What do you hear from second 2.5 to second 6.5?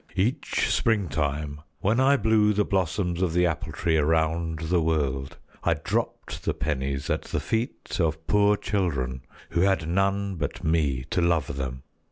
the blossoms of the Apple Tree around the world, I dropped